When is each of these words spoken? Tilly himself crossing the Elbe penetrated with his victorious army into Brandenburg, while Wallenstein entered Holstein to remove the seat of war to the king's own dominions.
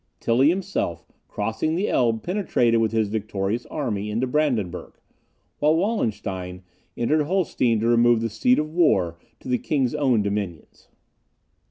Tilly 0.19 0.49
himself 0.49 1.05
crossing 1.27 1.75
the 1.75 1.87
Elbe 1.87 2.23
penetrated 2.23 2.81
with 2.81 2.91
his 2.91 3.07
victorious 3.09 3.67
army 3.67 4.09
into 4.09 4.25
Brandenburg, 4.25 4.93
while 5.59 5.75
Wallenstein 5.75 6.63
entered 6.97 7.25
Holstein 7.25 7.79
to 7.81 7.87
remove 7.87 8.21
the 8.21 8.27
seat 8.31 8.57
of 8.57 8.71
war 8.73 9.19
to 9.41 9.47
the 9.47 9.59
king's 9.59 9.93
own 9.93 10.23
dominions. 10.23 10.87